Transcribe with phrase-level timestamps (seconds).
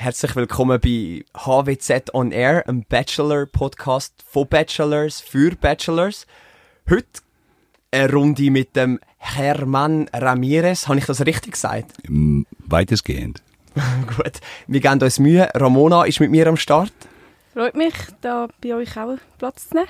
[0.00, 6.24] Herzlich willkommen bei HWZ On Air, einem Bachelor-Podcast von Bachelors für Bachelors.
[6.88, 7.04] Heute
[7.90, 10.86] eine Runde mit dem Herman Ramirez.
[10.86, 11.94] Habe ich das richtig gesagt?
[12.60, 13.42] Weitestgehend.
[14.16, 14.40] Gut.
[14.68, 15.48] Wir geben uns Mühe.
[15.52, 16.92] Ramona ist mit mir am Start.
[17.52, 19.88] Freut mich, da bei euch auch Platz zu nehmen.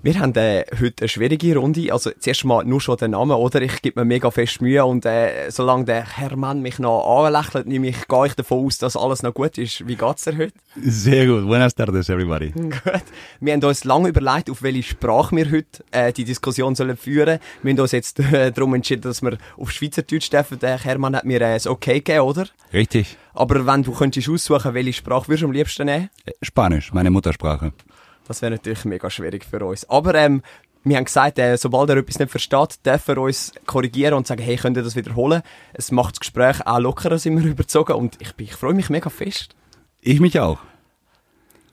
[0.00, 1.92] Wir haben äh, heute eine schwierige Runde.
[1.92, 3.60] Also zuerst mal nur schon den Namen, oder?
[3.62, 7.88] Ich gebe mir mega fest Mühe und äh, solange der Hermann mich noch anlächelt, nehme
[7.88, 9.88] ich, gehe ich davon aus, dass alles noch gut ist.
[9.88, 10.52] Wie geht's dir heute?
[10.80, 11.46] Sehr gut.
[11.46, 12.50] Buenas tardes, everybody.
[12.54, 13.02] Gut.
[13.40, 17.40] Wir haben uns lange überlegt, auf welche Sprache wir heute äh, die Diskussion sollen führen.
[17.64, 20.60] Wir haben uns jetzt äh, darum entschieden, dass wir auf Schweizerdeutsch dürfen.
[20.60, 22.46] Der Hermann hat mir äh, das Okay gegeben, oder?
[22.72, 23.16] Richtig.
[23.34, 26.10] Aber wenn du könntest aussuchen, welche Sprache würdest du am liebsten nehmen?
[26.40, 27.72] Spanisch, meine Muttersprache.
[28.28, 29.88] Das wäre natürlich mega schwierig für uns.
[29.88, 30.42] Aber ähm,
[30.84, 34.42] wir haben gesagt, äh, sobald er etwas nicht versteht, darf er uns korrigieren und sagen,
[34.42, 35.42] hey, könnt ihr das wiederholen?
[35.72, 37.94] Es macht das Gespräch auch lockerer, sind wir überzogen.
[37.94, 39.54] Und ich, ich freue mich mega fest.
[40.00, 40.58] Ich mich auch.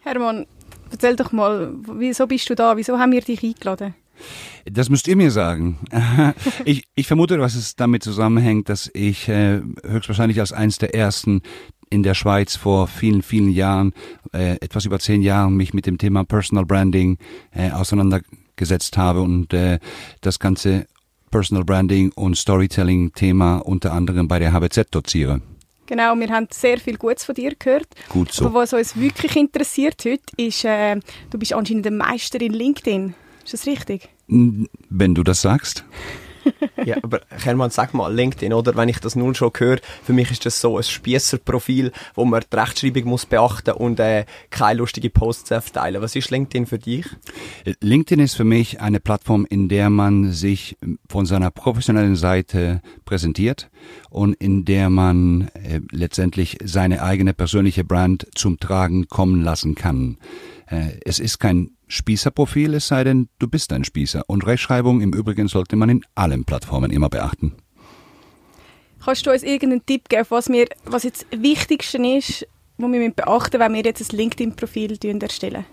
[0.02, 0.46] Hermann,
[0.92, 2.78] erzähl doch mal, wieso bist du da?
[2.78, 3.96] Wieso haben wir dich eingeladen?
[4.66, 5.80] Das müsst ihr mir sagen.
[6.66, 11.42] ich, ich vermute, dass es damit zusammenhängt, dass ich äh, höchstwahrscheinlich als eines der ersten
[11.90, 13.94] in der Schweiz vor vielen, vielen Jahren,
[14.34, 17.18] äh, etwas über zehn Jahren, mich mit dem Thema Personal Branding
[17.52, 19.80] äh, auseinandergesetzt habe und äh,
[20.22, 20.88] das ganze
[21.32, 25.42] Personal Branding und Storytelling-Thema unter anderem bei der HBZ doziere.
[25.88, 27.88] Genau, wir haben sehr viel Gutes von dir gehört.
[28.10, 28.46] Gut so.
[28.46, 33.14] Aber was uns wirklich interessiert heute, ist, äh, du bist anscheinend ein Meister in LinkedIn.
[33.44, 34.10] Ist das richtig?
[34.28, 35.86] Wenn du das sagst.
[36.86, 38.76] Ja, aber Hermann, sag mal, LinkedIn, oder?
[38.76, 42.44] Wenn ich das nun schon höre, für mich ist das so ein Spießerprofil, wo man
[42.52, 46.02] die Rechtschreibung muss beachten und äh, keine lustige Posts teilen.
[46.02, 47.06] Was ist LinkedIn für dich?
[47.82, 53.70] LinkedIn ist für mich eine Plattform, in der man sich von seiner professionellen Seite präsentiert
[54.10, 60.18] und in der man äh, letztendlich seine eigene persönliche Brand zum Tragen kommen lassen kann.
[60.68, 64.24] Äh, es ist kein Spießerprofil, es sei denn, du bist ein Spießer.
[64.28, 67.54] Und Rechtschreibung im Übrigen sollte man in allen Plattformen immer beachten.
[69.04, 72.48] Kannst du uns irgendeinen Tipp geben, was, wir, was jetzt das Wichtigste ist,
[72.78, 75.66] was wir beachten wenn wir jetzt ein LinkedIn-Profil erstellen?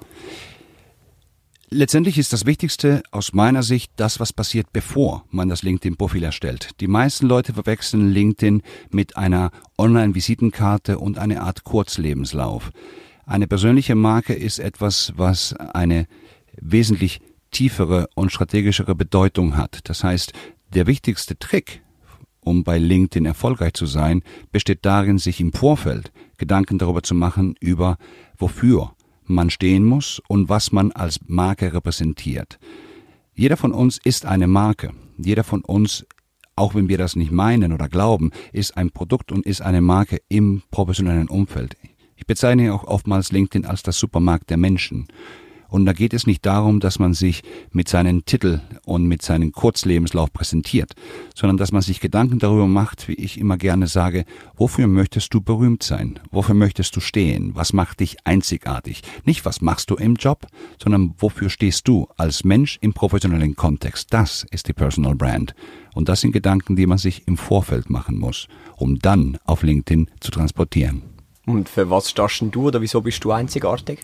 [1.75, 6.69] Letztendlich ist das Wichtigste aus meiner Sicht das, was passiert, bevor man das LinkedIn-Profil erstellt.
[6.81, 12.71] Die meisten Leute verwechseln LinkedIn mit einer Online-Visitenkarte und einer Art Kurzlebenslauf.
[13.25, 16.07] Eine persönliche Marke ist etwas, was eine
[16.61, 19.81] wesentlich tiefere und strategischere Bedeutung hat.
[19.85, 20.33] Das heißt,
[20.75, 21.83] der wichtigste Trick,
[22.41, 27.55] um bei LinkedIn erfolgreich zu sein, besteht darin, sich im Vorfeld Gedanken darüber zu machen,
[27.61, 27.99] über
[28.37, 28.93] wofür
[29.25, 32.59] man stehen muss und was man als Marke repräsentiert.
[33.35, 34.91] Jeder von uns ist eine Marke.
[35.17, 36.05] Jeder von uns,
[36.57, 40.21] auch wenn wir das nicht meinen oder glauben, ist ein Produkt und ist eine Marke
[40.29, 41.77] im professionellen Umfeld.
[42.23, 45.09] Ich bezeichne auch oftmals LinkedIn als das Supermarkt der Menschen.
[45.69, 49.51] Und da geht es nicht darum, dass man sich mit seinen Titel und mit seinem
[49.51, 50.93] Kurzlebenslauf präsentiert,
[51.35, 54.25] sondern dass man sich Gedanken darüber macht, wie ich immer gerne sage,
[54.55, 56.21] wofür möchtest du berühmt sein?
[56.31, 57.57] Wofür möchtest du stehen?
[57.57, 59.03] Was macht dich einzigartig?
[59.25, 60.47] Nicht, was machst du im Job,
[60.81, 64.15] sondern wofür stehst du als Mensch im professionellen Kontext?
[64.15, 65.57] Das ist die Personal Brand.
[65.93, 68.47] Und das sind Gedanken, die man sich im Vorfeld machen muss,
[68.77, 71.12] um dann auf LinkedIn zu transportieren.
[71.47, 74.01] Und für was stehst du oder wieso bist du einzigartig?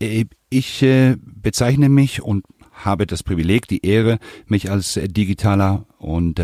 [0.00, 5.86] Äh, ich äh, bezeichne mich und habe das Privileg, die Ehre, mich als äh, digitaler
[5.98, 6.40] und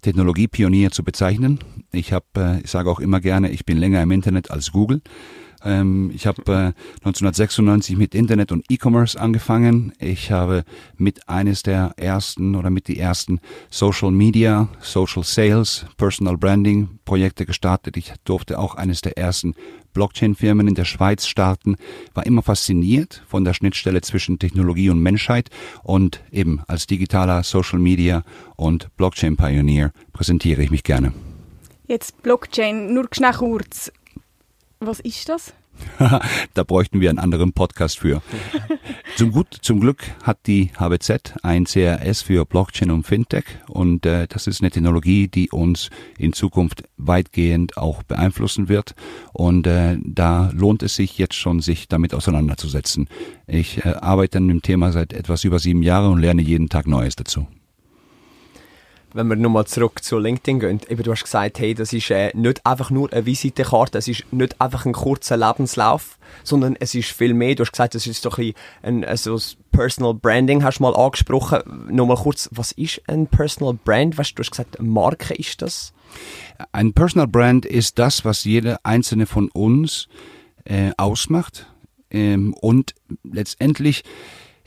[0.00, 1.58] Technologiepionier zu bezeichnen.
[1.92, 5.02] Ich habe, ich sage auch immer gerne, ich bin länger im Internet als Google.
[5.64, 6.72] Ähm, ich habe äh,
[7.04, 9.92] 1996 mit Internet und E-Commerce angefangen.
[9.98, 10.64] Ich habe
[10.96, 17.46] mit eines der ersten oder mit die ersten Social Media, Social Sales, Personal Branding Projekte
[17.46, 17.96] gestartet.
[17.96, 19.54] Ich durfte auch eines der ersten
[19.94, 21.76] Blockchain-Firmen in der Schweiz starten,
[22.12, 25.48] war immer fasziniert von der Schnittstelle zwischen Technologie und Menschheit
[25.82, 28.24] und eben als digitaler Social Media
[28.56, 31.12] und Blockchain-Pionier präsentiere ich mich gerne.
[31.86, 33.92] Jetzt Blockchain, nur schnell kurz.
[34.80, 35.54] Was ist das?
[36.54, 38.22] da bräuchten wir einen anderen Podcast für.
[39.16, 44.26] zum, gut, zum Glück hat die HBZ ein CRS für Blockchain und Fintech und äh,
[44.28, 48.94] das ist eine Technologie, die uns in Zukunft weitgehend auch beeinflussen wird
[49.32, 53.08] und äh, da lohnt es sich jetzt schon, sich damit auseinanderzusetzen.
[53.46, 56.86] Ich äh, arbeite an dem Thema seit etwas über sieben Jahren und lerne jeden Tag
[56.86, 57.46] Neues dazu.
[59.14, 62.32] Wenn wir nochmal zurück zu LinkedIn gehen, eben du hast gesagt, hey, das ist äh,
[62.34, 67.10] nicht einfach nur eine Visitenkarte, es ist nicht einfach ein kurzer Lebenslauf, sondern es ist
[67.10, 67.54] viel mehr.
[67.54, 69.38] Du hast gesagt, das ist doch ein, ein also
[69.70, 71.60] Personal Branding, hast du mal angesprochen.
[71.90, 74.18] Nochmal kurz, was ist ein Personal Brand?
[74.18, 75.92] Weißt, du hast gesagt, eine Marke ist das?
[76.72, 80.08] Ein Personal Brand ist das, was jeder einzelne von uns
[80.64, 81.66] äh, ausmacht
[82.10, 84.02] ähm, und letztendlich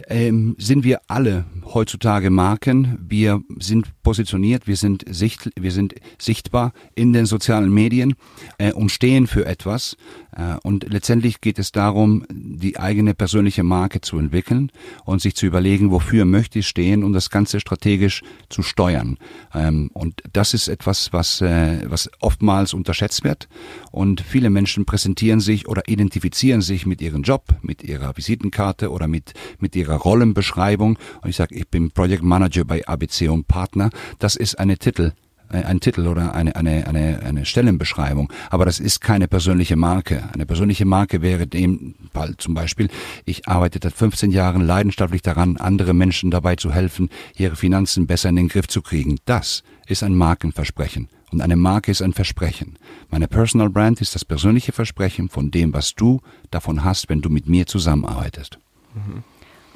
[0.08, 2.98] ähm, sind wir alle heutzutage Marken.
[3.08, 8.16] Wir sind positioniert, wir sind, sicht, wir sind sichtbar in den sozialen Medien
[8.58, 9.98] äh, und stehen für etwas.
[10.36, 14.72] Äh, und letztendlich geht es darum, die eigene persönliche Marke zu entwickeln
[15.06, 19.18] und sich zu überlegen, wofür möchte ich stehen und das Ganze strategisch zu steuern.
[19.54, 23.50] Ähm, und das ist etwas, was, äh, was oftmals unterschätzt wird.
[23.92, 29.08] Und viele Menschen präsentieren sich oder identifizieren sich mit ihrem Job, mit ihrer Visitenkarte oder
[29.08, 30.98] mit, mit ihrer Rollenbeschreibung.
[31.22, 33.90] Und ich sage, ich bin Project Manager bei ABC und Partner.
[34.20, 35.14] Das ist eine Titel
[35.50, 38.32] äh, ein Titel oder eine, eine, eine, eine Stellenbeschreibung.
[38.50, 40.24] Aber das ist keine persönliche Marke.
[40.34, 42.90] Eine persönliche Marke wäre dem Fall zum Beispiel,
[43.26, 48.30] ich arbeite seit 15 Jahren leidenschaftlich daran, andere Menschen dabei zu helfen, ihre Finanzen besser
[48.30, 49.18] in den Griff zu kriegen.
[49.26, 51.08] Das ist ein Markenversprechen.
[51.32, 52.78] Und eine Marke ist ein Versprechen.
[53.10, 57.30] Meine Personal Brand ist das persönliche Versprechen von dem, was du davon hast, wenn du
[57.30, 58.60] mit mir zusammenarbeitest.
[58.96, 59.24] Mhm.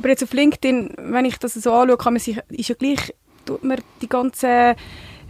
[0.01, 3.13] Aber jetzt auf LinkedIn, wenn ich das so anschaue, kann man sich, ist ja gleich,
[3.45, 4.73] tut man die ganzen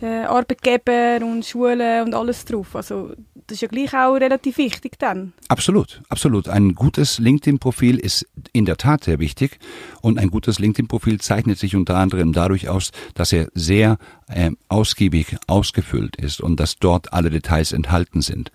[0.02, 2.74] äh, Arbeitgeber und Schulen und alles drauf.
[2.78, 3.12] Also
[3.48, 5.34] das ist ja gleich auch relativ wichtig dann.
[5.50, 6.48] Absolut, absolut.
[6.48, 9.60] Ein gutes LinkedIn-Profil ist in der Tat sehr wichtig
[10.00, 13.98] und ein gutes LinkedIn-Profil zeichnet sich unter anderem dadurch aus, dass er sehr
[14.30, 18.54] äh, ausgiebig ausgefüllt ist und dass dort alle Details enthalten sind.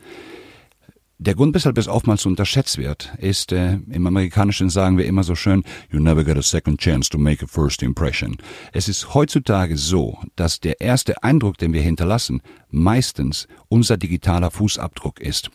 [1.18, 5.34] Der Grund, weshalb es oftmals unterschätzt wird, ist, äh, im Amerikanischen sagen wir immer so
[5.34, 8.36] schön, you never get a second chance to make a first impression.
[8.74, 15.18] Es ist heutzutage so, dass der erste Eindruck, den wir hinterlassen, meistens unser digitaler Fußabdruck
[15.18, 15.50] ist.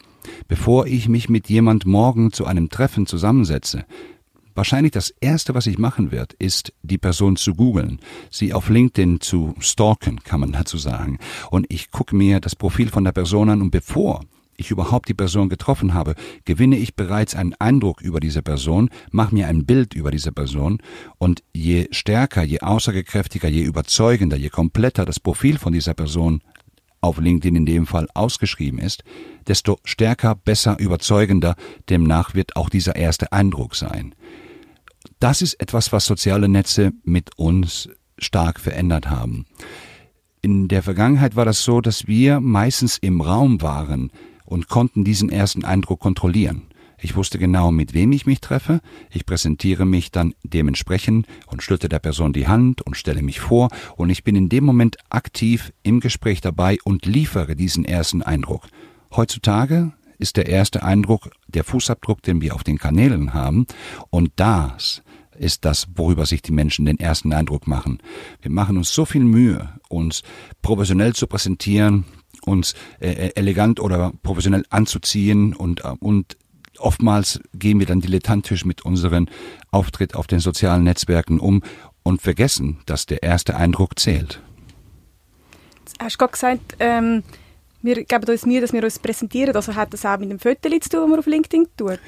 [0.48, 3.86] Bevor ich mich mit jemand morgen zu einem Treffen zusammensetze,
[4.54, 8.00] Wahrscheinlich das Erste, was ich machen werde, ist, die Person zu googeln,
[8.30, 11.20] sie auf LinkedIn zu stalken, kann man dazu sagen.
[11.52, 14.26] Und ich gucke mir das Profil von der Person an und bevor
[14.62, 16.16] ich überhaupt die Person getroffen habe,
[16.46, 20.82] gewinne ich bereits einen Eindruck über diese Person, mache mir ein Bild über diese Person
[21.18, 26.42] und je stärker, je aussagekräftiger, je überzeugender, je kompletter das Profil von dieser Person
[27.02, 29.04] auf LinkedIn in dem Fall ausgeschrieben ist,
[29.48, 31.56] desto stärker, besser, überzeugender,
[31.90, 34.16] demnach wird auch dieser erste Eindruck sein.
[35.20, 39.46] Das ist etwas, was soziale Netze mit uns stark verändert haben.
[40.44, 44.12] In der Vergangenheit war das so, dass wir meistens im Raum waren,
[44.52, 46.64] und konnten diesen ersten Eindruck kontrollieren.
[47.00, 48.82] Ich wusste genau, mit wem ich mich treffe.
[49.10, 53.70] Ich präsentiere mich dann dementsprechend und schütte der Person die Hand und stelle mich vor
[53.96, 58.68] und ich bin in dem Moment aktiv im Gespräch dabei und liefere diesen ersten Eindruck.
[59.16, 63.66] Heutzutage ist der erste Eindruck der Fußabdruck, den wir auf den Kanälen haben
[64.10, 65.02] und das
[65.40, 68.00] ist das, worüber sich die Menschen den ersten Eindruck machen.
[68.42, 70.24] Wir machen uns so viel Mühe, uns
[70.62, 72.06] professionell zu präsentieren,
[72.46, 76.38] uns äh, äh, elegant oder professionell anzuziehen und, äh, und
[76.78, 79.30] oftmals gehen wir dann dilettantisch mit unseren
[79.72, 81.62] Auftritt auf den sozialen Netzwerken um
[82.04, 84.42] und vergessen, dass der erste Eindruck zählt.
[86.00, 87.24] Hast du gerade gesagt, ähm,
[87.82, 89.56] wir geben uns Mühe, dass wir uns präsentieren.
[89.56, 92.00] Also hat das auch mit dem Foto zu tun, das man auf LinkedIn tut?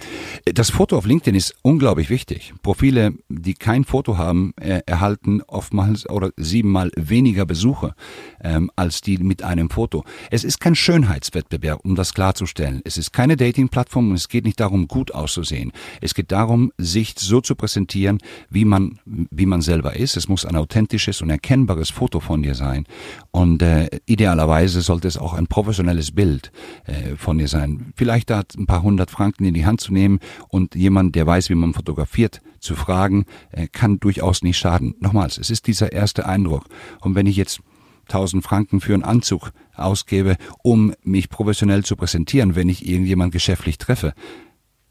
[0.45, 2.53] Das Foto auf LinkedIn ist unglaublich wichtig.
[2.61, 7.95] Profile, die kein Foto haben, erhalten oftmals oder siebenmal weniger Besucher
[8.41, 10.03] ähm, als die mit einem Foto.
[10.31, 12.81] Es ist kein Schönheitswettbewerb, um das klarzustellen.
[12.83, 15.71] Es ist keine Dating-Plattform und es geht nicht darum, gut auszusehen.
[16.01, 20.17] Es geht darum, sich so zu präsentieren, wie man, wie man selber ist.
[20.17, 22.85] Es muss ein authentisches und erkennbares Foto von dir sein.
[23.31, 26.51] Und äh, idealerweise sollte es auch ein professionelles Bild
[26.85, 27.93] äh, von dir sein.
[27.95, 31.49] Vielleicht da ein paar hundert Franken in die Hand zu nehmen und jemand, der weiß,
[31.49, 34.95] wie man fotografiert, zu fragen, äh, kann durchaus nicht schaden.
[34.99, 36.65] Nochmals, es ist dieser erste Eindruck.
[36.99, 37.61] Und wenn ich jetzt
[38.09, 43.77] 1000 Franken für einen Anzug ausgebe, um mich professionell zu präsentieren, wenn ich irgendjemand geschäftlich
[43.77, 44.13] treffe,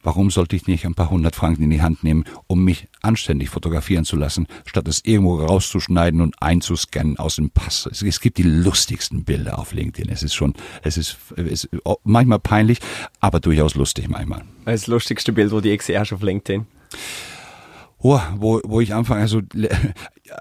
[0.02, 3.50] Warum sollte ich nicht ein paar hundert Franken in die Hand nehmen, um mich anständig
[3.50, 7.88] fotografieren zu lassen, statt es irgendwo rauszuschneiden und einzuscannen aus dem Pass?
[7.90, 10.10] Es, es gibt die lustigsten Bilder auf LinkedIn.
[10.10, 11.68] Es ist schon, es ist, es ist
[12.04, 12.78] manchmal peinlich,
[13.20, 14.42] aber durchaus lustig manchmal.
[14.64, 16.66] Das lustigste Bild, wo gesehen hast auf LinkedIn?
[17.98, 19.40] Oh, wo, wo ich anfange, also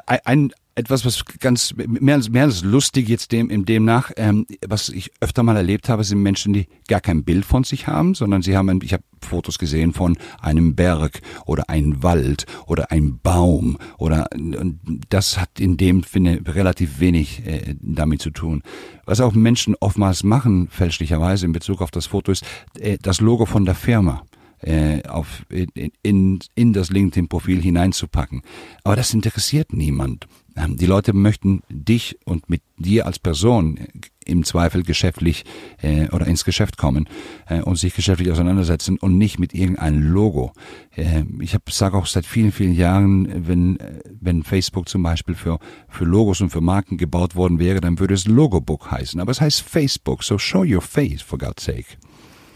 [0.08, 4.90] ein, etwas, was ganz mehr als, mehr als lustig jetzt dem, in demnach, ähm, was
[4.90, 8.42] ich öfter mal erlebt habe, sind Menschen, die gar kein Bild von sich haben, sondern
[8.42, 13.20] sie haben, ein, ich habe Fotos gesehen von einem Berg oder einem Wald oder einem
[13.20, 18.64] Baum oder und das hat in dem finde relativ wenig äh, damit zu tun.
[19.06, 22.44] Was auch Menschen oftmals machen, fälschlicherweise in Bezug auf das Foto, ist
[22.80, 24.24] äh, das Logo von der Firma
[24.62, 28.42] äh, auf, in, in, in das LinkedIn-Profil hineinzupacken.
[28.84, 30.28] Aber das interessiert niemand.
[30.56, 33.80] Ähm, die Leute möchten dich und mit dir als Person
[34.26, 35.46] im Zweifel geschäftlich
[35.82, 37.08] äh, oder ins Geschäft kommen
[37.48, 40.54] äh, und sich geschäftlich auseinandersetzen und nicht mit irgendeinem Logo.
[40.96, 43.78] Äh, ich sage auch seit vielen, vielen Jahren, wenn,
[44.20, 48.14] wenn Facebook zum Beispiel für, für Logos und für Marken gebaut worden wäre, dann würde
[48.14, 49.20] es Logobook heißen.
[49.20, 51.98] Aber es heißt Facebook, so show your face, for God's sake.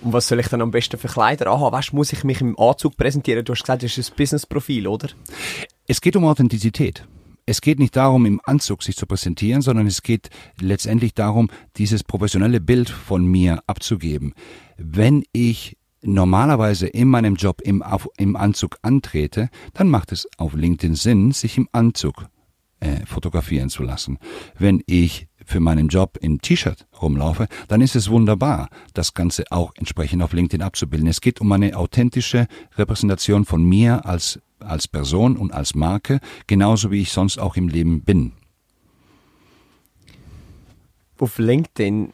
[0.06, 1.76] Und was soll ich dann am besten für Kleider anhaben?
[1.76, 3.44] Weißt, muss ich mich im Anzug präsentieren?
[3.44, 5.10] Du hast gesagt, das ist ein Business-Profil, oder?
[5.88, 7.06] Es geht um Authentizität
[7.48, 12.04] es geht nicht darum, im Anzug sich zu präsentieren, sondern es geht letztendlich darum, dieses
[12.04, 14.34] professionelle Bild von mir abzugeben.
[14.78, 20.54] Wenn ich normalerweise in meinem Job im, auf, im Anzug antrete, dann macht es auf
[20.54, 22.26] LinkedIn Sinn, sich im Anzug
[22.80, 24.18] äh, fotografieren zu lassen.
[24.58, 29.74] Wenn ich für meinen Job im T-Shirt rumlaufe, dann ist es wunderbar, das Ganze auch
[29.76, 31.08] entsprechend auf LinkedIn abzubilden.
[31.08, 32.48] Es geht um eine authentische
[32.78, 37.68] Repräsentation von mir als als Person und als Marke, genauso wie ich sonst auch im
[37.68, 38.32] Leben bin.
[41.18, 42.12] Auf LinkedIn,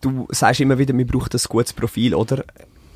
[0.00, 2.44] du sagst immer wieder, man braucht ein gutes Profil, oder?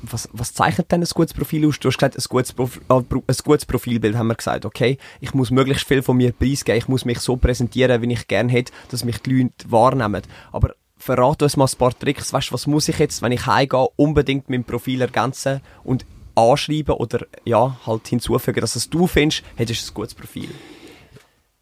[0.09, 1.79] Was, was zeichnet denn ein gutes Profil aus?
[1.79, 5.33] Du hast gesagt, ein gutes, Profi äh, ein gutes Profilbild haben wir gesagt, okay, ich
[5.33, 8.71] muss möglichst viel von mir preisgeben, ich muss mich so präsentieren, wie ich gerne hätte,
[8.89, 10.21] dass mich die Leute wahrnehmen.
[10.51, 13.87] Aber verrate uns mal ein paar Tricks, weißt, was muss ich jetzt, wenn ich heimgehe,
[13.95, 19.87] unbedingt mein Profil ergänzen und anschreiben oder ja, halt hinzufügen, dass es du findest, hättest
[19.87, 20.49] du ein gutes Profil.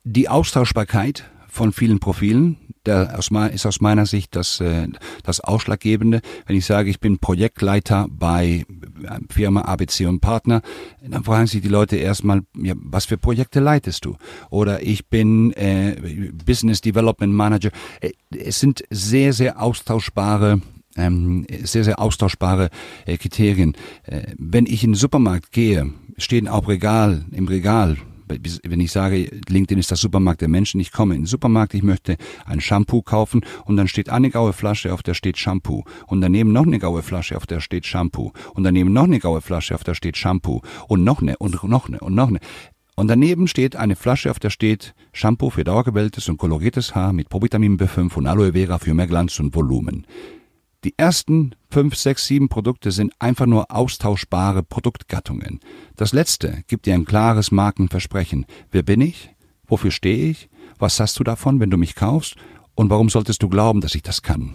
[0.04, 4.88] Die Austauschbarkeit von vielen Profilen, der aus, ist aus meiner Sicht das, äh,
[5.24, 6.22] das Ausschlaggebende.
[6.46, 8.66] Wenn ich sage, ich bin Projektleiter bei
[9.04, 10.62] äh, Firma ABC und Partner,
[11.02, 14.16] dann fragen sich die Leute erstmal, ja, was für Projekte leitest du?
[14.50, 17.72] Oder ich bin äh, Business Development Manager.
[18.02, 20.62] Äh, es sind sehr, sehr austauschbare
[20.98, 22.70] ähm, sehr, sehr austauschbare
[23.06, 23.76] Kriterien.
[24.38, 29.80] Wenn ich in den Supermarkt gehe, stehen auch Regal, im Regal, wenn ich sage, LinkedIn
[29.80, 33.42] ist der Supermarkt der Menschen, ich komme in den Supermarkt, ich möchte ein Shampoo kaufen
[33.66, 37.04] und dann steht eine graue Flasche, auf der steht Shampoo und daneben noch eine graue
[37.04, 40.62] Flasche, auf der steht Shampoo und daneben noch eine graue Flasche, auf der steht Shampoo
[40.88, 42.40] und noch eine und noch eine und noch eine.
[42.98, 47.28] Und daneben steht eine Flasche, auf der steht Shampoo für dauergewelltes und koloriertes Haar mit
[47.28, 50.08] Provitamin B5 und Aloe Vera für mehr Glanz und Volumen.
[50.86, 55.60] Die ersten fünf, sechs, sieben Produkte sind einfach nur austauschbare Produktgattungen.
[55.96, 58.46] Das letzte gibt dir ein klares Markenversprechen.
[58.70, 59.32] Wer bin ich?
[59.66, 60.48] Wofür stehe ich?
[60.78, 62.36] Was hast du davon, wenn du mich kaufst?
[62.76, 64.54] Und warum solltest du glauben, dass ich das kann?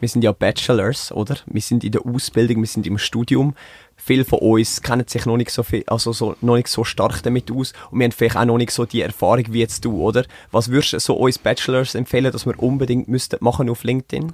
[0.00, 1.36] Wir sind ja Bachelors, oder?
[1.46, 3.54] Wir sind in der Ausbildung, wir sind im Studium.
[3.96, 7.22] Viele von uns kennen sich noch nicht so viel, also so, noch nicht so stark
[7.22, 10.02] damit aus und wir haben vielleicht auch noch nicht so die Erfahrung wie jetzt du,
[10.02, 10.24] oder?
[10.50, 14.32] Was würdest du so uns Bachelors empfehlen, dass wir unbedingt müssten machen auf LinkedIn?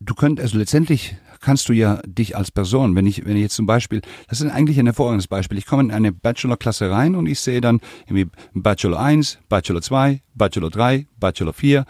[0.00, 3.54] Du könntest, also letztendlich kannst du ja dich als Person, wenn ich, wenn ich jetzt
[3.54, 7.26] zum Beispiel, das ist eigentlich ein hervorragendes Beispiel, ich komme in eine Bachelor-Klasse rein und
[7.26, 11.84] ich sehe dann irgendwie Bachelor 1, Bachelor 2, Bachelor 3, Bachelor 4.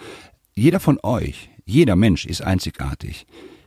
[0.54, 3.26] Jeder von euch, jeder Mensch ist einzigartig.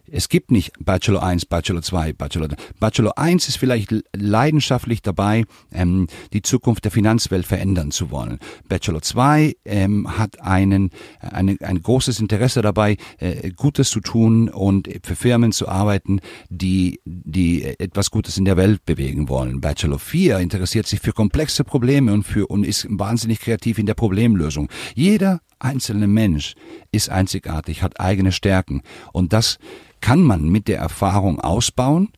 [0.10, 2.56] Es gibt nicht Bachelor 1, Bachelor 2, Bachelor 3.
[2.80, 8.40] Bachelor 1 ist vielleicht leidenschaftlich dabei, ähm, die Zukunft der Finanzwelt verändern zu wollen.
[8.68, 14.90] Bachelor 2 ähm, hat einen, eine, ein großes Interesse dabei, äh, Gutes zu tun und
[15.04, 19.62] für Firmen zu arbeiten, die, die etwas Gutes in der Welt bewegen wollen.
[19.62, 23.94] Bachelor 4 interessiert sich für komplexe Probleme und, für, und ist wahnsinnig kreativ in der
[23.94, 24.70] Problemlösung.
[24.96, 26.56] Jeder einzelne Mensch
[26.92, 28.82] ist einzigartig, hat eigene Stärken
[29.14, 29.58] und das
[30.02, 32.10] kann man mit der Erfahrung ausbauen,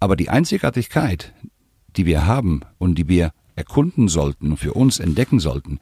[0.00, 1.32] aber die Einzigartigkeit,
[1.96, 5.78] die wir haben und die wir erkunden sollten und für uns entdecken sollten,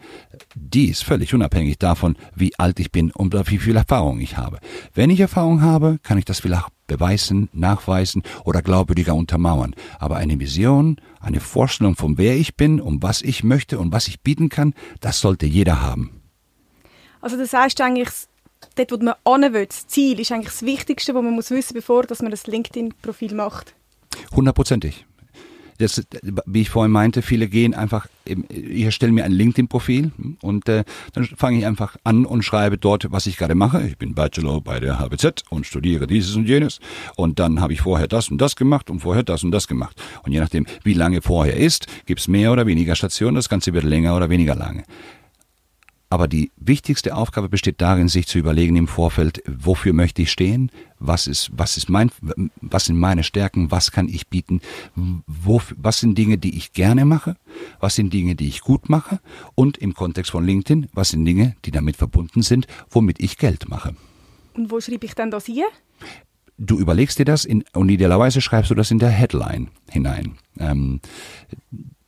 [0.55, 4.59] die ist völlig unabhängig davon, wie alt ich bin und wie viel Erfahrung ich habe.
[4.93, 9.75] Wenn ich Erfahrung habe, kann ich das vielleicht beweisen, nachweisen oder glaubwürdiger untermauern.
[9.99, 14.09] Aber eine Vision, eine Vorstellung von wer ich bin, um was ich möchte und was
[14.09, 16.20] ich bieten kann, das sollte jeder haben.
[17.21, 18.09] Also das heißt eigentlich,
[18.77, 21.75] dort, wo man hin will, das Ziel ist eigentlich das Wichtigste, was man muss wissen,
[21.75, 23.75] bevor dass man das LinkedIn-Profil macht.
[24.35, 25.07] Hundertprozentig.
[25.79, 26.03] das,
[26.45, 30.13] wie ich vorhin meinte, viele gehen einfach, ich erstelle mir ein LinkedIn-Profil
[30.43, 30.85] und äh,
[31.15, 33.83] dann fange ich einfach an und schreibe dort, was ich gerade mache.
[33.87, 36.81] Ich bin Bachelor bei der HBZ und studiere dieses und jenes
[37.17, 39.97] und dann habe ich vorher das und das gemacht und vorher das und das gemacht.
[40.23, 43.85] Und je nachdem, wie lange vorher ist, gibt's mehr oder weniger Stationen, das Ganze wird
[43.85, 44.85] länger oder weniger lange.
[46.13, 50.73] Aber die wichtigste Aufgabe besteht darin, sich zu überlegen im Vorfeld, wofür möchte ich stehen,
[50.99, 52.11] was ist, was ist mein,
[52.61, 54.61] was sind meine Stärken, was kann ich bieten,
[54.97, 57.37] wo, was sind Dinge, die ich gerne mache,
[57.79, 59.21] was sind Dinge, die ich gut mache
[59.55, 63.69] und im Kontext von LinkedIn, was sind Dinge, die damit verbunden sind, womit ich Geld
[63.69, 63.95] mache.
[64.55, 65.69] Und wo schreibe ich dann das hier?
[66.59, 70.39] Du überlegst dir das in, und idealerweise schreibst du das in der Headline hinein.
[70.59, 71.01] Ähm,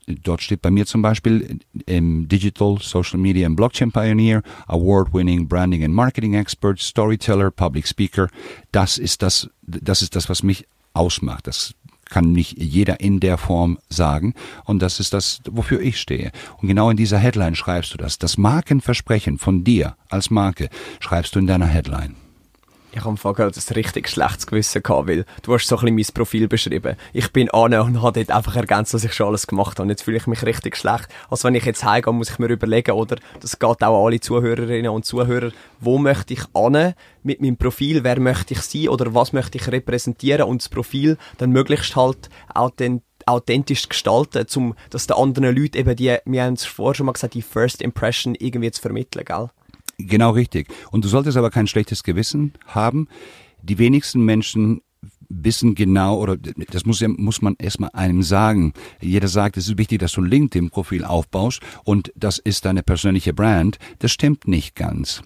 [0.07, 5.85] Dort steht bei mir zum Beispiel im Digital, Social Media and Blockchain Pioneer, Award-winning Branding
[5.85, 8.29] and Marketing Expert, Storyteller, Public Speaker.
[8.73, 11.47] Das ist das, das ist das, was mich ausmacht.
[11.47, 11.75] Das
[12.13, 14.35] kann nicht jeder in der Form sagen.
[14.65, 16.31] Und das ist das, wofür ich stehe.
[16.61, 18.19] Und genau in dieser Headline schreibst du das.
[18.19, 20.69] Das Markenversprechen von dir als Marke
[21.01, 22.22] schreibst du in deiner Headline.
[22.95, 26.15] Ich habe vorher ein richtig schlechtes Gewissen gehabt, weil du hast so ein bisschen mein
[26.15, 26.97] Profil beschrieben.
[27.15, 29.85] Ich bin an und habe dort einfach ergänzt, was ich schon alles gemacht habe.
[29.85, 31.09] Und jetzt fühle ich mich richtig schlecht.
[31.31, 34.21] Also wenn ich jetzt heimgehe, muss ich mir überlegen, oder das geht auch an alle
[34.21, 39.15] Zuhörerinnen und Zuhörer, wo möchte ich an mit meinem Profil, wer möchte ich sein oder
[39.15, 45.07] was möchte ich repräsentieren und das Profil dann möglichst halt authentisch authentisch gestalten, um, dass
[45.07, 48.35] den anderen Leuten eben die, wir haben es vorher schon mal gesagt, die First Impression
[48.35, 49.49] irgendwie zu vermitteln, gell?
[50.07, 50.69] Genau richtig.
[50.91, 53.09] Und du solltest aber kein schlechtes Gewissen haben.
[53.63, 54.81] Die wenigsten Menschen
[55.29, 58.73] wissen genau, oder das muss, muss man erstmal einem sagen.
[59.01, 63.33] Jeder sagt, es ist wichtig, dass du ein LinkedIn-Profil aufbaust und das ist deine persönliche
[63.33, 63.79] Brand.
[64.01, 65.23] Das stimmt nicht ganz.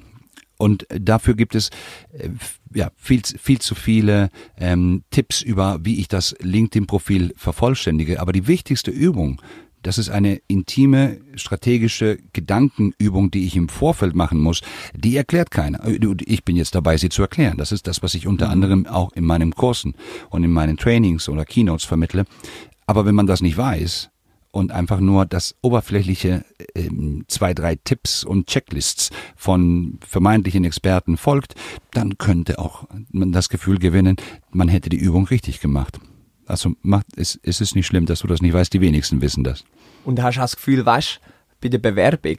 [0.59, 1.69] Und dafür gibt es
[2.13, 2.31] äh,
[2.73, 8.21] ja, viel, viel zu viele ähm, Tipps über, wie ich das LinkedIn-Profil vervollständige.
[8.21, 9.43] Aber die wichtigste Übung
[9.83, 14.63] das ist eine intime, strategische Gedankenübung, die ich im Vorfeld machen muss.
[14.95, 15.81] Die erklärt keiner.
[16.27, 17.57] Ich bin jetzt dabei, sie zu erklären.
[17.57, 19.95] Das ist das, was ich unter anderem auch in meinen Kursen
[20.31, 22.25] und in meinen Trainings oder Keynotes vermittle.
[22.87, 24.11] Aber wenn man das nicht weiß,
[24.57, 26.43] und einfach nur das oberflächliche
[26.75, 26.89] äh,
[27.29, 31.55] zwei, drei Tipps und Checklists von vermeintlichen Experten folgt,
[31.93, 34.17] dann könnte auch man das Gefühl gewinnen,
[34.51, 36.01] man hätte die Übung richtig gemacht.
[36.47, 39.45] Also macht, es, es ist nicht schlimm, dass du das nicht weißt, die wenigsten wissen
[39.45, 39.65] das.
[40.05, 41.21] Und hast du das Gefühl, weißt
[41.61, 42.37] bei der Bewerbung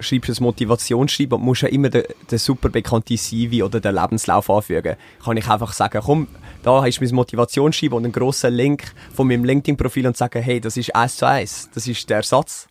[0.00, 3.94] schreibst du ein Motivationsschreiben und musst ja immer den, den super bekannten CV oder den
[3.94, 4.96] Lebenslauf anfügen.
[5.24, 6.28] Kann ich einfach sagen, komm,
[6.62, 10.76] da ist mein Motivationsschreiben und einen grossen Link von meinem LinkedIn-Profil und sagen, hey, das
[10.76, 12.68] ist eins zu eins, das ist der Satz.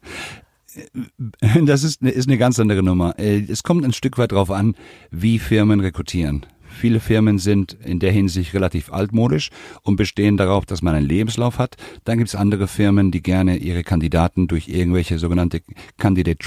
[1.66, 3.18] Das ist, ist eine ganz andere Nummer.
[3.20, 4.76] Äh, es kommt ein Stück weit darauf an,
[5.12, 6.48] wie Firmen rekrutieren.
[6.74, 9.50] Viele Firmen sind in der Hinsicht relativ altmodisch
[9.84, 11.76] und bestehen darauf, dass man einen Lebenslauf hat.
[12.04, 15.62] Dann gibt es andere Firmen, die gerne ihre Kandidaten durch irgendwelche sogenannte
[15.98, 16.40] Candidate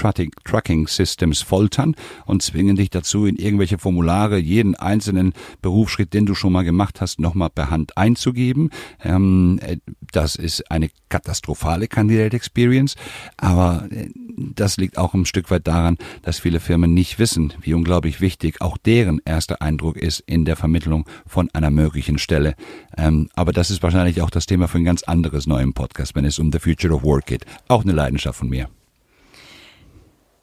[0.43, 6.35] Tracking Systems foltern und zwingen dich dazu, in irgendwelche Formulare jeden einzelnen Berufsschritt, den du
[6.35, 8.69] schon mal gemacht hast, nochmal per Hand einzugeben.
[9.03, 9.77] Ähm, äh,
[10.11, 12.95] das ist eine katastrophale Candidate Experience,
[13.37, 17.73] aber äh, das liegt auch ein Stück weit daran, dass viele Firmen nicht wissen, wie
[17.73, 22.55] unglaublich wichtig auch deren erster Eindruck ist in der Vermittlung von einer möglichen Stelle.
[22.97, 26.25] Ähm, aber das ist wahrscheinlich auch das Thema für ein ganz anderes neuen Podcast, wenn
[26.25, 27.45] es um the future of work geht.
[27.67, 28.69] Auch eine Leidenschaft von mir.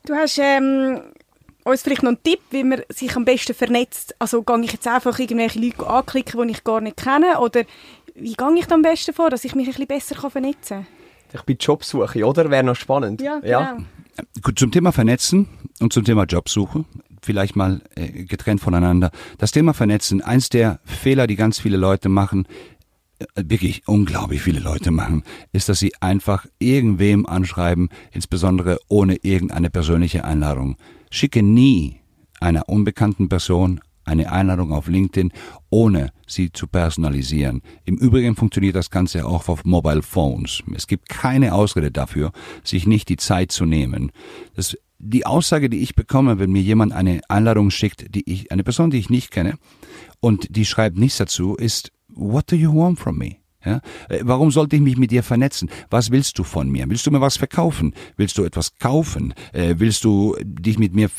[0.07, 1.01] Du hast ähm,
[1.65, 4.15] uns vielleicht noch einen Tipp, wie man sich am besten vernetzt.
[4.19, 7.63] Also gehe ich jetzt einfach irgendwelche Leute anklicken, die ich gar nicht kenne, oder
[8.15, 10.87] wie gehe ich am besten vor, dass ich mich ein bisschen besser vernetzen kann?
[11.33, 12.49] Ich bin Jobsuche, oder?
[12.51, 13.21] Wäre noch spannend.
[13.21, 13.49] Ja, genau.
[13.49, 13.79] Ja.
[14.55, 15.49] Zum Thema Vernetzen
[15.81, 16.85] und zum Thema Jobsuche,
[17.23, 19.11] vielleicht mal äh, getrennt voneinander.
[19.39, 22.47] Das Thema Vernetzen, eins der Fehler, die ganz viele Leute machen,
[23.19, 29.71] äh, wirklich unglaublich viele Leute machen, ist, dass sie einfach irgendwem anschreiben, insbesondere ohne irgendeine
[29.71, 30.77] persönliche Einladung.
[31.11, 32.01] Schicke nie
[32.41, 35.33] einer unbekannten Person eine Einladung auf LinkedIn,
[35.71, 37.63] ohne sie zu personalisieren.
[37.85, 40.63] Im Übrigen funktioniert das Ganze auch auf Mobile Phones.
[40.75, 44.13] Es gibt keine Ausrede dafür, sich nicht die Zeit zu nehmen.
[44.55, 48.65] Das, die Aussage, die ich bekomme, wenn mir jemand eine Einladung schickt, die ich, eine
[48.65, 49.59] Person, die ich nicht kenne,
[50.21, 53.37] und die schreibt nichts dazu, ist, what do you want from me?
[53.65, 53.81] Ja?
[54.09, 55.71] Äh, warum sollte ich mich mit dir vernetzen?
[55.91, 56.89] Was willst du von mir?
[56.89, 57.95] Willst du mir was verkaufen?
[58.17, 59.35] Willst du etwas kaufen?
[59.53, 61.11] Äh, willst du dich mit mir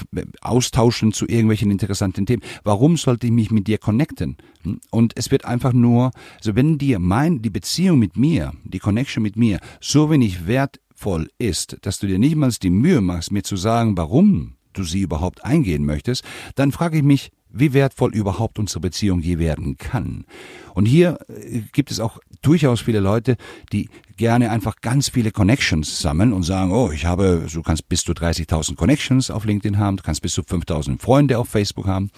[0.42, 2.44] austauschen zu irgendwelchen interessanten Themen?
[2.64, 4.38] Warum sollte ich mich mit dir connecten?
[4.64, 4.80] Hm?
[4.92, 9.24] Und es wird einfach nur, also wenn dir mein, die Beziehung mit mir, die Connection
[9.24, 13.44] mit mir so wenig wertvoll ist, dass du dir nicht mal die Mühe machst, mir
[13.44, 16.24] zu sagen, warum du sie überhaupt eingehen möchtest,
[16.56, 20.26] dann frage ich mich, wie wertvoll überhaupt unsere Beziehung je werden kann.
[20.74, 23.38] Und hier äh, gibt es auch durchaus viele Leute,
[23.72, 28.04] die gerne einfach ganz viele Connections sammeln und sagen, oh, ich habe, du kannst bis
[28.04, 32.12] zu 30.000 Connections auf LinkedIn haben, du kannst bis zu 5.000 Freunde auf Facebook haben.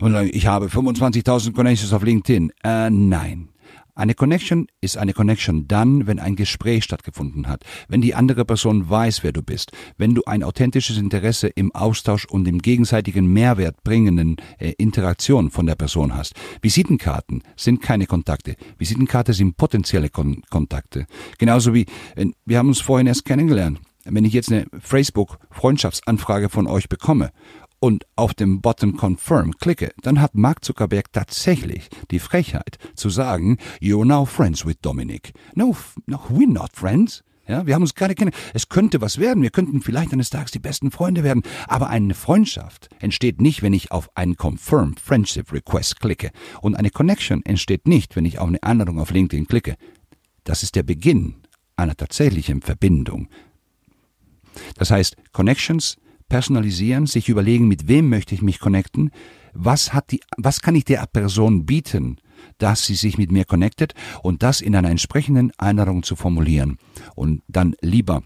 [0.00, 2.52] Und sagen, ich habe 25.000 Connections auf LinkedIn.
[2.62, 3.48] Äh, nein.
[3.98, 8.88] Eine Connection ist eine Connection dann, wenn ein Gespräch stattgefunden hat, wenn die andere Person
[8.88, 13.82] weiß, wer du bist, wenn du ein authentisches Interesse im Austausch und im gegenseitigen Mehrwert
[13.82, 16.34] bringenden äh, Interaktion von der Person hast.
[16.62, 18.54] Visitenkarten sind keine Kontakte.
[18.78, 21.06] Visitenkarte sind potenzielle Kon Kontakte.
[21.38, 23.80] Genauso wie, äh, wir haben uns vorhin erst kennengelernt.
[24.04, 27.32] Wenn ich jetzt eine Facebook-Freundschaftsanfrage von euch bekomme
[27.80, 33.58] und auf dem Button Confirm klicke, dann hat Mark Zuckerberg tatsächlich die Frechheit zu sagen,
[33.80, 35.32] You're now friends with Dominic.
[35.54, 37.22] No, no, we're not friends.
[37.46, 38.32] Ja, wir haben uns gerade kennen.
[38.52, 39.42] Es könnte was werden.
[39.42, 41.42] Wir könnten vielleicht eines Tages die besten Freunde werden.
[41.66, 46.30] Aber eine Freundschaft entsteht nicht, wenn ich auf einen Confirm Friendship Request klicke.
[46.60, 49.76] Und eine Connection entsteht nicht, wenn ich auf eine Einladung auf LinkedIn klicke.
[50.44, 51.36] Das ist der Beginn
[51.74, 53.28] einer tatsächlichen Verbindung.
[54.76, 55.96] Das heißt, Connections
[56.28, 59.10] personalisieren, sich überlegen, mit wem möchte ich mich connecten,
[59.54, 62.18] was hat die, was kann ich der Person bieten,
[62.58, 66.78] dass sie sich mit mir connectet und das in einer entsprechenden Einladung zu formulieren
[67.14, 68.22] und dann lieber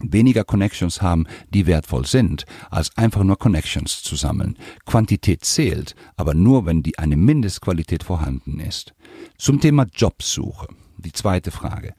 [0.00, 4.58] weniger Connections haben, die wertvoll sind, als einfach nur Connections zu sammeln.
[4.86, 8.94] Quantität zählt, aber nur, wenn die eine Mindestqualität vorhanden ist.
[9.38, 10.68] Zum Thema Jobsuche.
[10.98, 11.94] Die zweite Frage.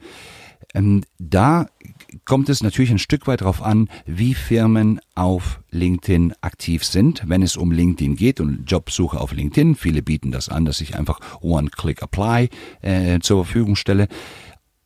[0.75, 1.67] Ähm, da
[2.25, 7.41] kommt es natürlich ein Stück weit darauf an, wie Firmen auf LinkedIn aktiv sind, wenn
[7.41, 9.75] es um LinkedIn geht und Jobsuche auf LinkedIn.
[9.75, 12.49] Viele bieten das an, dass ich einfach One-Click-Apply
[12.81, 14.07] äh, zur Verfügung stelle.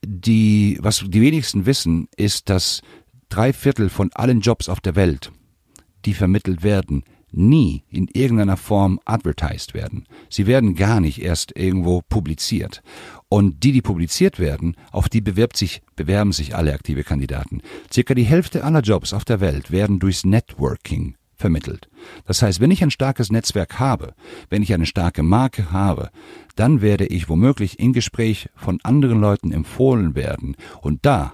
[0.05, 2.81] Die, was die wenigsten wissen, ist, dass
[3.29, 5.31] drei Viertel von allen Jobs auf der Welt,
[6.05, 10.05] die vermittelt werden, nie in irgendeiner Form advertised werden.
[10.29, 12.81] Sie werden gar nicht erst irgendwo publiziert.
[13.29, 17.61] Und die, die publiziert werden, auf die bewirbt sich, bewerben sich alle aktive Kandidaten.
[17.93, 21.89] Circa die Hälfte aller Jobs auf der Welt werden durchs Networking vermittelt.
[22.25, 24.13] Das heißt, wenn ich ein starkes Netzwerk habe,
[24.49, 26.09] wenn ich eine starke Marke habe,
[26.55, 30.57] dann werde ich womöglich in Gespräch von anderen Leuten empfohlen werden.
[30.81, 31.33] Und da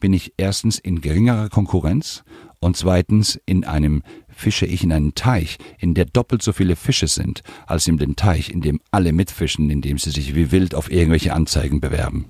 [0.00, 2.24] bin ich erstens in geringerer Konkurrenz
[2.60, 4.02] und zweitens in einem
[4.38, 8.16] fische ich in einen Teich, in der doppelt so viele Fische sind, als in dem
[8.16, 12.26] Teich, in dem alle mitfischen, in dem sie sich wie wild auf irgendwelche Anzeigen bewerben.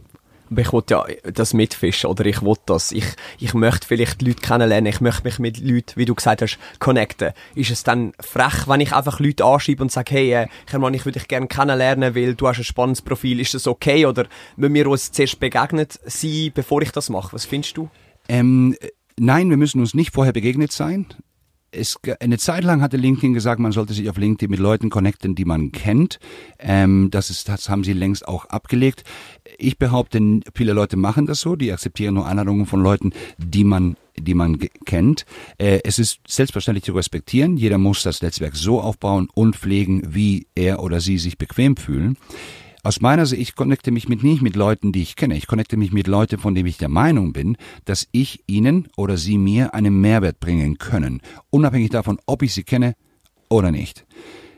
[0.50, 2.90] Aber ich wollte ja das mitfischen oder ich wollte das.
[2.92, 3.04] Ich,
[3.38, 7.32] ich möchte vielleicht Leute kennenlernen, ich möchte mich mit Leuten, wie du gesagt hast, connecten.
[7.54, 11.04] Ist es dann frech, wenn ich einfach Leute anschreibe und sage, hey, äh, Hermann, ich
[11.04, 13.40] würde dich gerne kennenlernen, weil du hast ein spannendes Profil.
[13.40, 17.34] Ist das okay oder müssen wir uns zuerst begegnet sein, bevor ich das mache?
[17.34, 17.90] Was findest du?
[18.28, 18.74] Ähm,
[19.18, 21.06] nein, wir müssen uns nicht vorher begegnet sein
[21.70, 25.34] es, eine Zeit lang hatte LinkedIn gesagt, man sollte sich auf LinkedIn mit Leuten connecten,
[25.34, 26.18] die man kennt.
[26.58, 29.04] Ähm, das, ist, das haben sie längst auch abgelegt.
[29.58, 33.96] Ich behaupte, viele Leute machen das so, die akzeptieren nur Einladungen von Leuten, die man
[34.20, 35.24] die man kennt.
[35.58, 37.56] Äh, es ist selbstverständlich zu respektieren.
[37.56, 42.16] Jeder muss das Netzwerk so aufbauen und pflegen, wie er oder sie sich bequem fühlen.
[42.82, 45.36] Aus meiner Sicht, ich connecte mich mit nicht mit Leuten, die ich kenne.
[45.36, 49.16] Ich connecte mich mit Leuten, von denen ich der Meinung bin, dass ich ihnen oder
[49.16, 51.20] sie mir einen Mehrwert bringen können.
[51.50, 52.94] Unabhängig davon, ob ich sie kenne
[53.48, 54.06] oder nicht.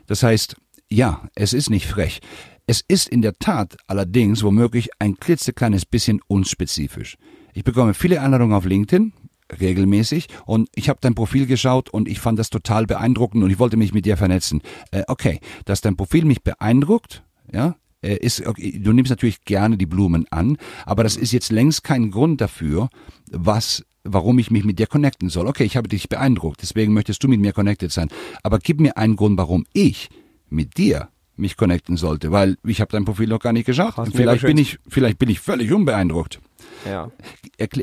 [0.05, 0.55] Das heißt,
[0.89, 2.19] ja, es ist nicht frech.
[2.67, 7.17] Es ist in der Tat allerdings womöglich ein klitzekleines bisschen unspezifisch.
[7.53, 9.13] Ich bekomme viele Einladungen auf LinkedIn,
[9.59, 13.59] regelmäßig und ich habe dein Profil geschaut und ich fand das total beeindruckend und ich
[13.59, 14.61] wollte mich mit dir vernetzen.
[14.91, 19.77] Äh, okay, dass dein Profil mich beeindruckt, ja, äh, ist, okay, du nimmst natürlich gerne
[19.77, 22.89] die Blumen an, aber das ist jetzt längst kein Grund dafür,
[23.31, 25.47] was warum ich mich mit dir connecten soll.
[25.47, 28.09] Okay, ich habe dich beeindruckt, deswegen möchtest du mit mir connected sein.
[28.41, 30.09] Aber gib mir einen Grund, warum ich
[30.49, 33.93] mit dir mich connecten sollte, weil ich habe dein Profil noch gar nicht geschaut.
[34.11, 36.39] Vielleicht bin ich, vielleicht bin ich völlig unbeeindruckt.
[36.85, 37.11] Ja.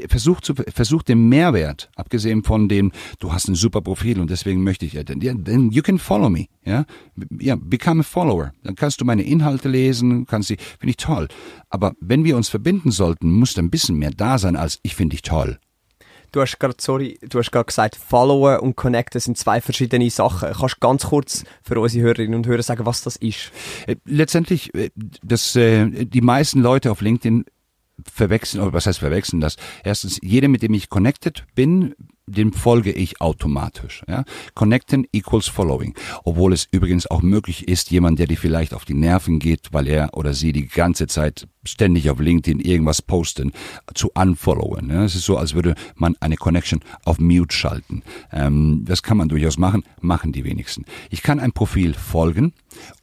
[0.09, 4.63] Versuch, zu, versuch den Mehrwert, abgesehen von dem, du hast ein super Profil und deswegen
[4.63, 6.85] möchte ich, then you can follow me, ja,
[7.39, 8.53] ja, become a follower.
[8.63, 11.29] Dann kannst du meine Inhalte lesen, kannst sie, finde ich toll.
[11.71, 15.15] Aber wenn wir uns verbinden sollten, muss ein bisschen mehr da sein als ich finde
[15.15, 15.59] dich toll.
[16.31, 20.53] Du hast gerade, sorry, du hast gerade gesagt, Followen und Connecten sind zwei verschiedene Sachen.
[20.53, 23.51] Kannst du ganz kurz für unsere Hörerinnen und Hörer sagen, was das ist?
[23.87, 24.91] Äh, letztendlich, äh,
[25.23, 27.47] das, äh, die meisten Leute auf LinkedIn
[28.13, 29.57] verwechseln, oder was heißt verwechseln das?
[29.85, 31.95] Erstens, jeder, mit dem ich connected bin,
[32.29, 34.03] dem folge ich automatisch.
[34.09, 34.25] Ja?
[34.55, 35.95] Connecten equals following.
[36.25, 39.89] Obwohl es übrigens auch möglich ist, jemand, der dir vielleicht auf die Nerven geht, weil
[39.89, 43.53] er oder sie die ganze Zeit ständig auf LinkedIn irgendwas posten,
[43.95, 44.91] zu unfollowen.
[44.91, 48.03] Ja, es ist so, als würde man eine Connection auf Mute schalten.
[48.33, 50.85] Ähm, das kann man durchaus machen, machen die wenigsten.
[51.11, 52.53] Ich kann ein Profil folgen,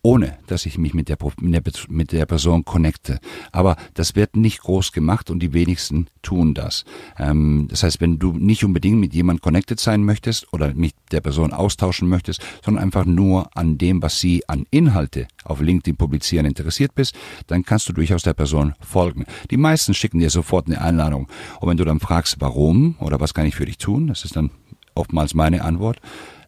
[0.01, 3.19] ohne dass ich mich mit der, mit der Person connecte.
[3.51, 6.85] Aber das wird nicht groß gemacht und die wenigsten tun das.
[7.17, 11.21] Ähm, das heißt, wenn du nicht unbedingt mit jemand connected sein möchtest oder mit der
[11.21, 16.45] Person austauschen möchtest, sondern einfach nur an dem, was sie an Inhalte auf LinkedIn publizieren
[16.45, 17.15] interessiert bist,
[17.47, 19.25] dann kannst du durchaus der Person folgen.
[19.51, 21.27] Die meisten schicken dir sofort eine Einladung.
[21.59, 24.35] Und wenn du dann fragst, warum oder was kann ich für dich tun, das ist
[24.35, 24.51] dann
[24.95, 25.99] oftmals meine Antwort,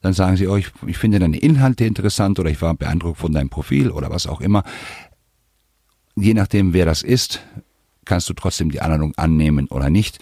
[0.02, 3.50] dann sagen sie oh, ich finde deine Inhalte interessant oder ich war beeindruckt von deinem
[3.50, 4.63] Profil oder was auch immer.
[6.15, 7.41] Je nachdem, wer das ist,
[8.06, 10.20] kannst du trotzdem die Einladung annehmen oder nicht.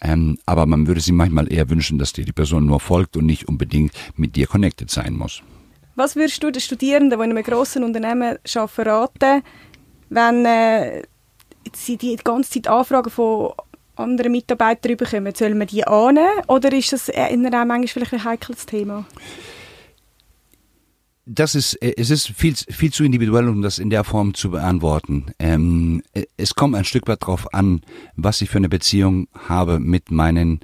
[0.00, 3.26] Ähm, aber man würde sich manchmal eher wünschen, dass dir die Person nur folgt und
[3.26, 5.42] nicht unbedingt mit dir connected sein muss.
[5.94, 9.42] Was würdest du den Studierenden, die in einem grossen Unternehmen arbeiten, raten,
[10.08, 11.02] wenn äh,
[11.74, 13.52] sie die ganze Zeit Anfragen von
[13.96, 15.34] anderen Mitarbeitern bekommen?
[15.34, 19.06] Soll man die annehmen oder ist das in einer manchmal vielleicht ein heikles Thema?
[21.26, 24.50] das ist, äh, es ist viel, viel zu individuell, um das in der Form zu
[24.50, 25.26] beantworten.
[25.38, 27.82] Ähm, äh, es kommt ein Stück weit darauf an,
[28.14, 30.60] was ich für eine Beziehung habe mit meinen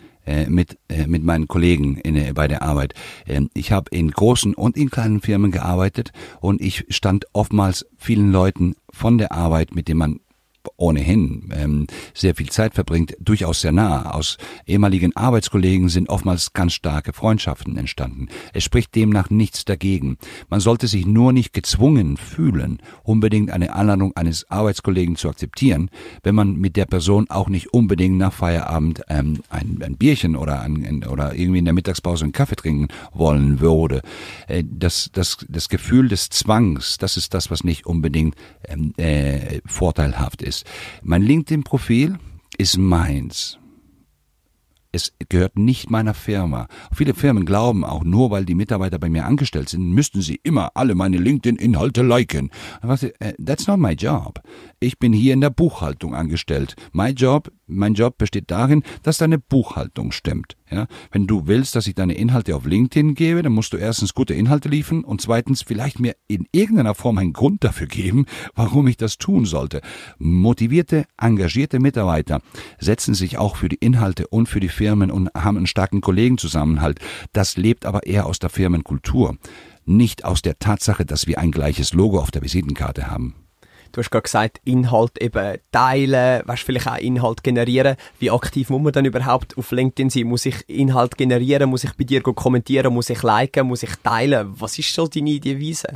[0.49, 2.95] mit, äh, mit meinen Kollegen in, äh, bei der Arbeit.
[3.27, 8.31] Ähm, ich habe in großen und in kleinen Firmen gearbeitet und ich stand oftmals vielen
[8.31, 10.21] Leuten von der Arbeit, mit denen man
[10.77, 14.13] ohnehin ähm, sehr viel Zeit verbringt, durchaus sehr nah.
[14.13, 18.29] Aus ehemaligen Arbeitskollegen sind oftmals ganz starke Freundschaften entstanden.
[18.53, 20.19] Es spricht demnach nichts dagegen.
[20.49, 25.91] Man sollte sich nur nicht gezwungen fühlen, unbedingt eine Einladung eines Arbeitskollegen zu akzeptieren,
[26.23, 30.61] wenn man mit der Person auch nicht unbedingt nach Feierabend ähm, ein, ein Bierchen oder,
[30.61, 34.03] ein, oder irgendwie in der Mittagspause einen Kaffee trinken wollen würde.
[34.49, 38.35] Äh, das, das, das Gefühl des Zwangs, das ist das, was nicht unbedingt
[38.69, 40.67] ähm, äh, vorteilhaft ist ist.
[41.03, 42.19] Mein LinkedIn-Profil
[42.59, 43.59] ist meins.
[44.95, 46.69] Es gehört nicht meiner Firma.
[46.95, 50.73] Viele Firmen glauben auch, nur weil die Mitarbeiter bei mir angestellt sind, müssten sie immer
[50.75, 52.51] alle meine LinkedIn-Inhalte liken.
[52.83, 54.43] Äh, that's not my job.
[54.81, 56.77] Ich bin hier in der Buchhaltung angestellt.
[56.93, 60.57] My job, mein Job besteht darin, dass deine Buchhaltung stimmt.
[60.71, 64.15] Ja, wenn du willst, dass ich deine Inhalte auf LinkedIn gebe, dann musst du erstens
[64.15, 68.87] gute Inhalte liefern und zweitens vielleicht mir in irgendeiner Form einen Grund dafür geben, warum
[68.87, 69.83] ich das tun sollte.
[70.19, 72.41] Motivierte, engagierte Mitarbeiter
[72.79, 77.01] setzen sich auch für die Inhalte und für die Firmen und haben einen starken Kollegenzusammenhalt.
[77.35, 79.37] Das lebt aber eher aus der Firmenkultur,
[79.85, 83.42] nicht aus der Tatsache, dass wir ein gleiches Logo auf der Visitenkarte haben.
[83.93, 87.97] Du hast gerade gesagt, Inhalt eben teilen, weißt, vielleicht auch Inhalt generieren.
[88.19, 90.25] Wie aktiv muss man dann überhaupt auf LinkedIn sein?
[90.25, 91.71] Muss ich Inhalt generieren?
[91.71, 92.93] Muss ich bei dir kommentieren?
[92.93, 93.67] Muss ich liken?
[93.67, 94.55] Muss ich teilen?
[94.59, 95.95] Was ist so deine Devise?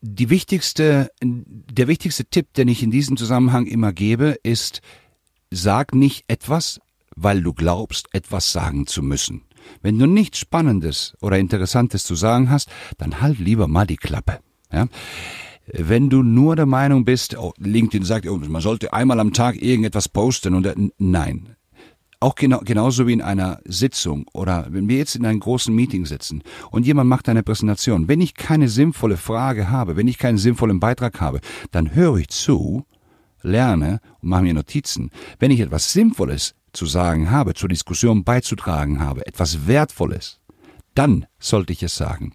[0.00, 4.80] Die wichtigste, der wichtigste Tipp, den ich in diesem Zusammenhang immer gebe, ist,
[5.50, 6.80] sag nicht etwas,
[7.16, 9.42] weil du glaubst, etwas sagen zu müssen.
[9.82, 14.38] Wenn du nichts Spannendes oder Interessantes zu sagen hast, dann halt lieber mal die Klappe.
[14.72, 14.86] Ja?
[15.72, 19.60] Wenn du nur der Meinung bist, oh, LinkedIn sagt, oh, man sollte einmal am Tag
[19.60, 21.56] irgendetwas posten und äh, nein.
[22.18, 26.06] Auch genau, genauso wie in einer Sitzung oder wenn wir jetzt in einem großen Meeting
[26.06, 28.08] sitzen und jemand macht eine Präsentation.
[28.08, 31.40] Wenn ich keine sinnvolle Frage habe, wenn ich keinen sinnvollen Beitrag habe,
[31.72, 32.86] dann höre ich zu,
[33.42, 35.10] lerne und mache mir Notizen.
[35.38, 40.40] Wenn ich etwas Sinnvolles zu sagen habe, zur Diskussion beizutragen habe, etwas Wertvolles,
[40.94, 42.32] dann sollte ich es sagen.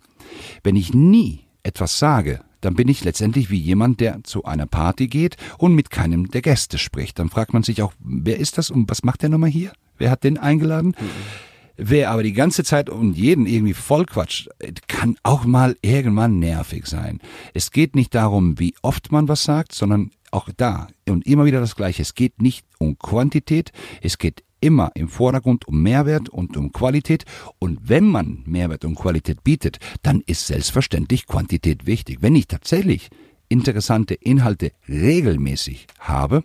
[0.64, 5.08] Wenn ich nie etwas sage, dann bin ich letztendlich wie jemand, der zu einer Party
[5.08, 7.20] geht und mit keinem der Gäste spricht.
[7.20, 9.74] Dann fragt man sich auch, wer ist das und was macht der nochmal hier?
[9.98, 10.96] Wer hat den eingeladen?
[11.00, 11.06] Mhm.
[11.78, 14.50] Wer aber die ganze Zeit und jeden irgendwie vollquatscht,
[14.88, 17.20] kann auch mal irgendwann nervig sein.
[17.54, 21.60] Es geht nicht darum, wie oft man was sagt, sondern auch da und immer wieder
[21.60, 22.04] das Gleiche.
[22.04, 23.72] Es geht nicht um Quantität,
[24.02, 27.26] es geht immer im Vordergrund um Mehrwert und um Qualität.
[27.60, 32.20] Und wenn man Mehrwert und Qualität bietet, dann ist selbstverständlich Quantität wichtig.
[32.22, 33.10] Wenn ich tatsächlich
[33.50, 36.44] interessante Inhalte regelmäßig habe,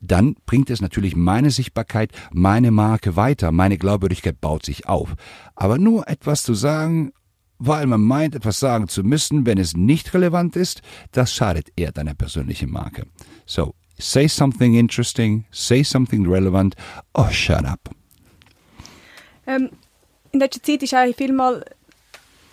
[0.00, 5.14] dann bringt es natürlich meine Sichtbarkeit, meine Marke weiter, meine Glaubwürdigkeit baut sich auf.
[5.56, 7.12] Aber nur etwas zu sagen,
[7.58, 11.90] weil man meint, etwas sagen zu müssen, wenn es nicht relevant ist, das schadet eher
[11.90, 13.06] deiner persönlichen Marke.
[13.46, 16.74] So, say something interesting, say something relevant,
[17.14, 17.90] or shut up.
[19.46, 19.70] Ähm,
[20.32, 21.64] in letzter Zeit ist eigentlich vielmal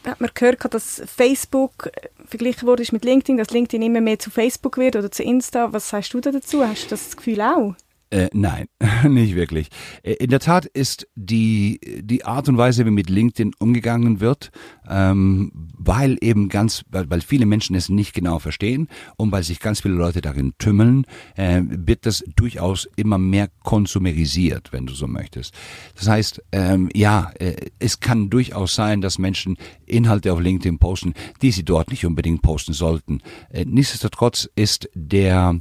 [0.06, 1.90] hat man gehört, dass Facebook
[2.26, 5.74] verglichen wurde mit LinkedIn, dass LinkedIn immer mehr zu Facebook wird oder zu Insta.
[5.74, 6.66] Was sagst du dazu?
[6.66, 7.76] Hast du das Gefühl auch?
[8.12, 8.68] Äh, nein,
[9.10, 9.70] nicht wirklich.
[10.04, 14.52] Äh, in der Tat ist die, die Art und Weise, wie mit LinkedIn umgegangen wird,
[14.88, 19.60] ähm, weil eben ganz, weil, weil viele Menschen es nicht genau verstehen und weil sich
[19.60, 25.08] ganz viele Leute darin tümmeln, äh, wird das durchaus immer mehr konsumerisiert, wenn du so
[25.08, 25.56] möchtest.
[25.96, 31.16] Das heißt, ähm, ja, äh, es kann durchaus sein, dass Menschen Inhalte auf LinkedIn posten,
[31.42, 33.22] die sie dort nicht unbedingt posten sollten.
[33.50, 35.58] Äh, nichtsdestotrotz ist der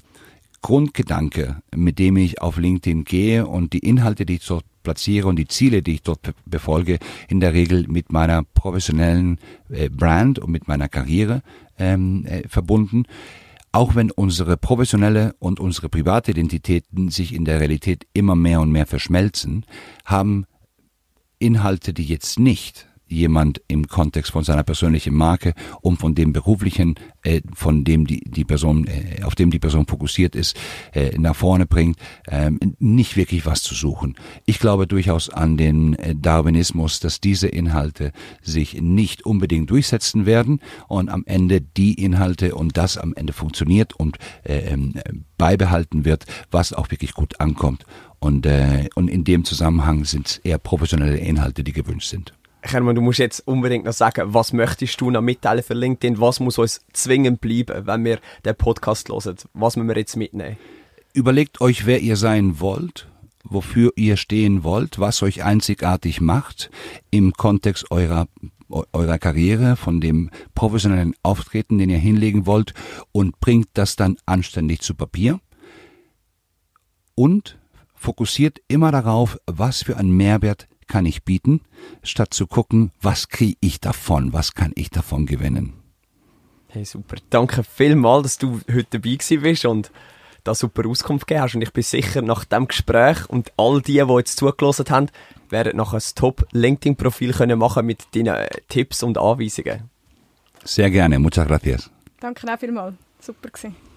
[0.65, 5.37] Grundgedanke, mit dem ich auf LinkedIn gehe und die Inhalte, die ich dort platziere und
[5.37, 10.51] die Ziele, die ich dort befolge, in der Regel mit meiner professionellen äh, Brand und
[10.51, 11.43] mit meiner Karriere
[11.79, 13.05] ähm, äh, verbunden.
[13.73, 18.73] Auch wenn unsere professionelle und unsere private Identitäten sich in der Realität immer mehr und
[18.73, 19.67] mehr verschmelzen,
[20.07, 20.47] haben
[21.39, 26.95] Inhalte, die jetzt nicht jemand im Kontext von seiner persönlichen Marke und von dem beruflichen,
[27.23, 30.57] äh, von dem die, die Person, äh, auf dem die Person fokussiert ist,
[30.93, 34.17] äh, nach vorne bringt, äh, nicht wirklich was zu suchen.
[34.47, 38.13] Ich glaube durchaus an den äh, Darwinismus, dass diese Inhalte
[38.43, 43.95] sich nicht unbedingt durchsetzen werden und am Ende die Inhalte und das am Ende funktioniert
[43.95, 44.95] und äh, ähm,
[45.37, 47.85] beibehalten wird, was auch wirklich gut ankommt.
[48.19, 52.33] Und, äh, und in dem Zusammenhang sind es eher professionelle Inhalte, die gewünscht sind.
[52.67, 56.19] Hermann, du musst jetzt unbedingt noch sagen, was möchtest du noch mitteilen für LinkedIn?
[56.19, 59.37] Was muss uns zwingend bleiben, wenn wir den Podcast hören?
[59.53, 60.57] Was müssen wir jetzt mitnehmen?
[61.13, 63.07] Überlegt euch, wer ihr sein wollt,
[63.45, 66.71] wofür ihr stehen wollt, was euch einzigartig macht
[67.11, 68.27] im Kontext eurer
[68.93, 72.73] eurer Karriere, von dem professionellen Auftreten, den ihr hinlegen wollt
[73.13, 75.39] und bringt das dann anständig zu Papier
[77.15, 77.59] und
[77.95, 81.61] fokussiert immer darauf, was für einen Mehrwert kann ich bieten,
[82.03, 85.75] statt zu gucken, was kriege ich davon, was kann ich davon gewinnen.
[86.69, 87.17] Hey, super.
[87.31, 89.93] Danke vielmals, dass du heute dabei bist und
[90.43, 91.55] da super Auskunft gegeben hast.
[91.55, 95.09] Und ich bin sicher, nach dem Gespräch und all die, die jetzt zugelassen haben,
[95.51, 99.89] werden nachher ein Top-LinkedIn-Profil machen mit deinen Tipps und Anweisungen.
[100.65, 101.19] Sehr gerne.
[101.19, 101.91] Muchas gracias.
[102.21, 102.95] Danke auch vielmals.
[103.21, 103.94] Super gewesen.